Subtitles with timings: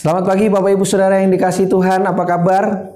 [0.00, 2.88] Selamat pagi Bapak Ibu Saudara yang dikasih Tuhan, apa kabar?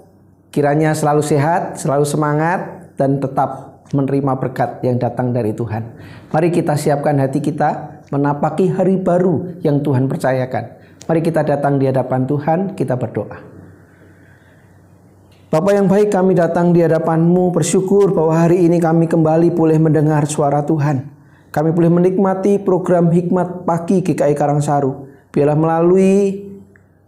[0.49, 5.85] Kiranya selalu sehat, selalu semangat, dan tetap menerima berkat yang datang dari Tuhan.
[6.33, 10.81] Mari kita siapkan hati kita menapaki hari baru yang Tuhan percayakan.
[11.05, 13.37] Mari kita datang di hadapan Tuhan, kita berdoa.
[15.53, 20.25] Bapak yang baik kami datang di hadapan-Mu bersyukur bahwa hari ini kami kembali boleh mendengar
[20.25, 21.05] suara Tuhan.
[21.53, 25.05] Kami boleh menikmati program Hikmat Pagi GKI Karangsaru.
[25.29, 26.54] Biarlah melalui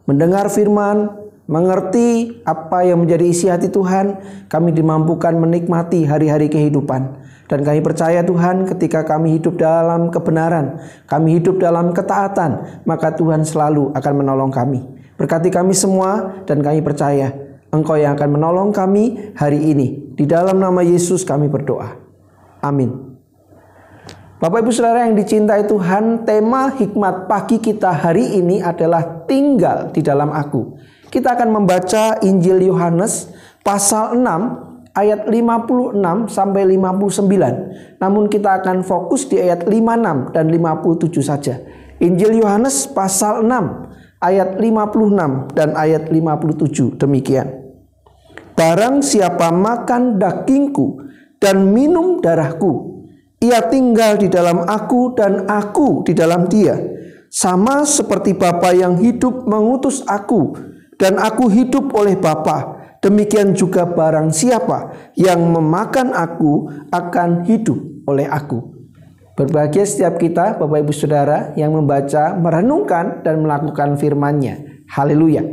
[0.06, 1.10] mendengar firman,
[1.46, 4.18] mengerti apa yang menjadi isi hati Tuhan,
[4.50, 7.26] kami dimampukan menikmati hari-hari kehidupan.
[7.46, 13.46] Dan kami percaya Tuhan ketika kami hidup dalam kebenaran, kami hidup dalam ketaatan, maka Tuhan
[13.46, 14.82] selalu akan menolong kami.
[15.14, 20.14] Berkati kami semua dan kami percaya Engkau yang akan menolong kami hari ini.
[20.14, 21.98] Di dalam nama Yesus kami berdoa.
[22.62, 23.15] Amin.
[24.36, 30.04] Bapak Ibu Saudara yang dicintai Tuhan, tema hikmat pagi kita hari ini adalah tinggal di
[30.04, 30.76] dalam aku.
[31.08, 33.32] Kita akan membaca Injil Yohanes
[33.64, 37.96] pasal 6 ayat 56 sampai 59.
[37.96, 41.56] Namun kita akan fokus di ayat 56 dan 57 saja.
[42.04, 47.72] Injil Yohanes pasal 6 ayat 56 dan ayat 57 demikian.
[48.52, 51.08] Barang siapa makan dagingku
[51.40, 52.95] dan minum darahku,
[53.46, 56.74] ia tinggal di dalam aku dan aku di dalam dia.
[57.30, 60.56] Sama seperti Bapa yang hidup mengutus aku
[60.98, 62.74] dan aku hidup oleh Bapa.
[63.04, 68.74] Demikian juga barang siapa yang memakan aku akan hidup oleh aku.
[69.36, 74.86] Berbahagia setiap kita Bapak Ibu Saudara yang membaca, merenungkan dan melakukan firman-Nya.
[74.88, 75.44] Haleluya.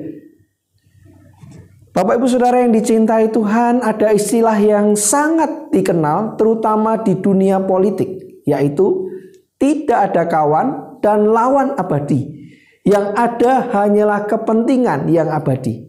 [1.94, 8.42] Bapak Ibu Saudara yang dicintai Tuhan, ada istilah yang sangat dikenal terutama di dunia politik,
[8.50, 9.14] yaitu
[9.62, 12.50] tidak ada kawan dan lawan abadi.
[12.81, 15.86] Yang ada hanyalah kepentingan yang abadi.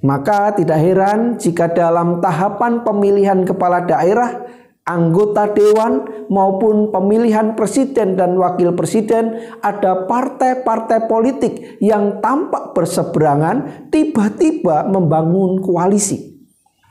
[0.00, 4.48] Maka tidak heran jika dalam tahapan pemilihan kepala daerah
[4.88, 14.88] anggota dewan maupun pemilihan presiden dan wakil presiden ada partai-partai politik yang tampak berseberangan tiba-tiba
[14.88, 16.38] membangun koalisi.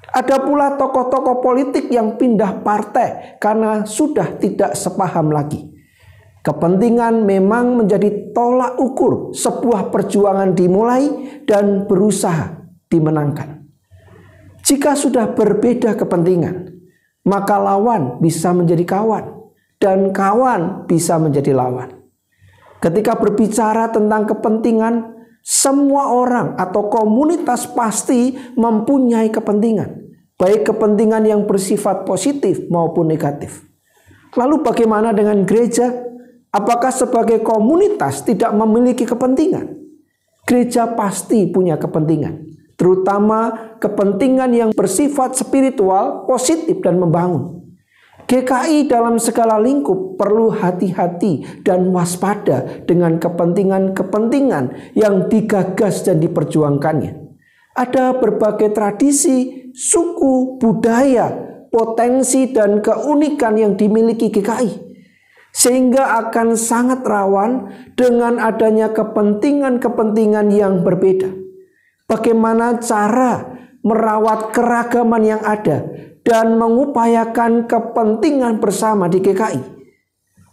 [0.08, 5.78] Ada pula tokoh-tokoh politik yang pindah partai karena sudah tidak sepaham lagi.
[6.42, 11.06] Kepentingan memang menjadi tolak ukur sebuah perjuangan dimulai
[11.44, 12.56] dan berusaha
[12.88, 13.68] dimenangkan.
[14.64, 16.77] Jika sudah berbeda kepentingan,
[17.28, 19.36] maka lawan bisa menjadi kawan
[19.84, 21.92] dan kawan bisa menjadi lawan.
[22.80, 25.12] Ketika berbicara tentang kepentingan,
[25.44, 30.08] semua orang atau komunitas pasti mempunyai kepentingan,
[30.40, 33.68] baik kepentingan yang bersifat positif maupun negatif.
[34.40, 36.08] Lalu bagaimana dengan gereja?
[36.48, 39.68] Apakah sebagai komunitas tidak memiliki kepentingan?
[40.48, 47.58] Gereja pasti punya kepentingan terutama kepentingan yang bersifat spiritual, positif dan membangun.
[48.28, 57.24] GKI dalam segala lingkup perlu hati-hati dan waspada dengan kepentingan-kepentingan yang digagas dan diperjuangkannya.
[57.72, 61.32] Ada berbagai tradisi, suku, budaya,
[61.72, 64.88] potensi dan keunikan yang dimiliki GKI
[65.56, 71.47] sehingga akan sangat rawan dengan adanya kepentingan-kepentingan yang berbeda.
[72.08, 75.84] Bagaimana cara merawat keragaman yang ada
[76.24, 79.60] dan mengupayakan kepentingan bersama di GKI.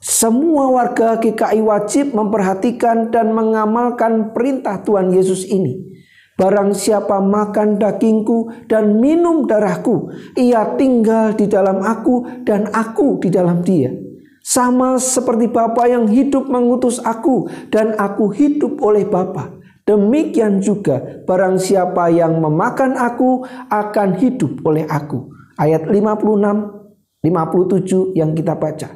[0.02, 5.94] Semua warga GKI wajib memperhatikan dan mengamalkan perintah Tuhan Yesus ini.
[6.34, 13.30] Barang siapa makan dagingku dan minum darahku, ia tinggal di dalam aku dan aku di
[13.30, 13.94] dalam dia.
[14.42, 19.63] Sama seperti Bapa yang hidup mengutus aku dan aku hidup oleh Bapa.
[19.84, 25.28] Demikian juga barang siapa yang memakan aku akan hidup oleh aku.
[25.60, 28.88] Ayat 56 57 yang kita baca.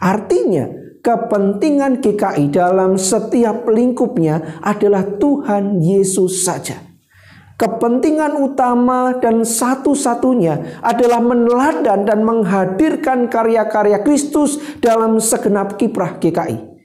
[0.00, 0.68] Artinya
[1.00, 6.76] kepentingan GKI dalam setiap lingkupnya adalah Tuhan Yesus saja.
[7.58, 16.78] Kepentingan utama dan satu-satunya adalah meneladan dan menghadirkan karya-karya Kristus dalam segenap kiprah GKI.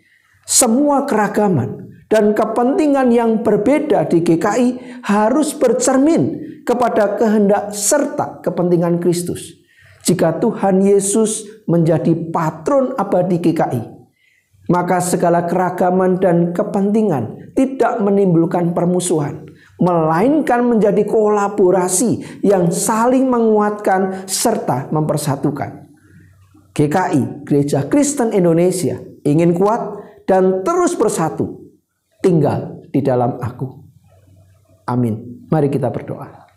[0.49, 9.57] Semua keragaman, dan kepentingan yang berbeda di GKI harus bercermin kepada kehendak serta kepentingan Kristus.
[10.05, 13.81] Jika Tuhan Yesus menjadi patron abadi GKI,
[14.69, 19.49] maka segala keragaman dan kepentingan tidak menimbulkan permusuhan,
[19.81, 25.89] melainkan menjadi kolaborasi yang saling menguatkan serta mempersatukan.
[26.77, 29.97] GKI, Gereja Kristen Indonesia, ingin kuat
[30.29, 31.62] dan terus bersatu
[32.23, 33.67] tinggal di dalam aku.
[34.87, 35.45] Amin.
[35.51, 36.47] Mari kita berdoa.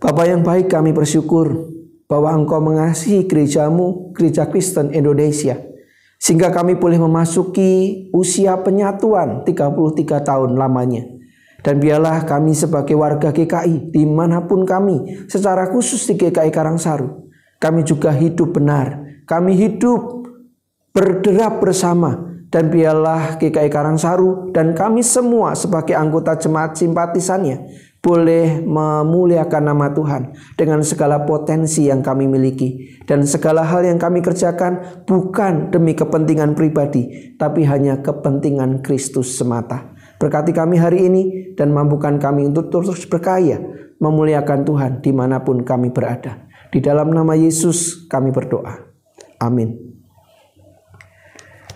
[0.00, 1.70] Bapak yang baik kami bersyukur
[2.10, 5.54] bahwa Engkau mengasihi gerejamu, gereja Kristen Indonesia.
[6.20, 11.06] Sehingga kami boleh memasuki usia penyatuan 33 tahun lamanya.
[11.60, 17.28] Dan biarlah kami sebagai warga GKI di mana pun kami, secara khusus di GKI Karangsaru,
[17.60, 19.04] kami juga hidup benar.
[19.28, 20.24] Kami hidup
[20.96, 29.70] berderap bersama dan biarlah GKI Karangsaru dan kami semua sebagai anggota jemaat simpatisannya boleh memuliakan
[29.70, 35.68] nama Tuhan dengan segala potensi yang kami miliki dan segala hal yang kami kerjakan bukan
[35.68, 39.92] demi kepentingan pribadi tapi hanya kepentingan Kristus semata.
[40.16, 41.22] Berkati kami hari ini
[41.56, 43.60] dan mampukan kami untuk terus berkaya
[44.00, 46.48] memuliakan Tuhan di mana pun kami berada.
[46.72, 48.80] Di dalam nama Yesus kami berdoa.
[49.40, 49.89] Amin.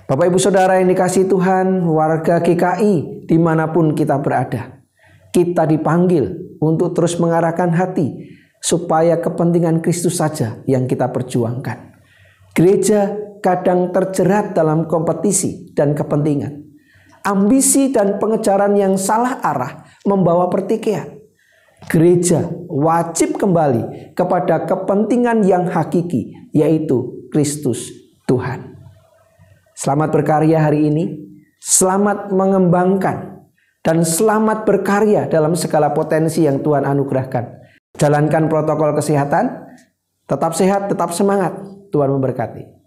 [0.05, 4.85] Bapak Ibu Saudara yang dikasih Tuhan, warga GKI di mana pun kita berada.
[5.33, 6.29] Kita dipanggil
[6.61, 8.13] untuk terus mengarahkan hati
[8.61, 11.97] supaya kepentingan Kristus saja yang kita perjuangkan.
[12.53, 16.53] Gereja kadang terjerat dalam kompetisi dan kepentingan.
[17.25, 21.17] Ambisi dan pengejaran yang salah arah membawa pertikaian.
[21.89, 27.89] Gereja wajib kembali kepada kepentingan yang hakiki, yaitu Kristus
[28.29, 28.74] Tuhan.
[29.75, 31.05] Selamat berkarya hari ini.
[31.59, 33.47] Selamat mengembangkan
[33.83, 37.65] dan selamat berkarya dalam segala potensi yang Tuhan anugerahkan.
[37.95, 39.65] Jalankan protokol kesehatan,
[40.27, 41.57] tetap sehat, tetap semangat.
[41.89, 42.84] Tuhan memberkati.